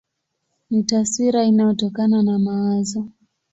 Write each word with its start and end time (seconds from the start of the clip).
Ni 0.69 0.83
taswira 0.83 1.43
inayotokana 1.43 2.23
na 2.23 2.39
mawazo. 2.39 3.07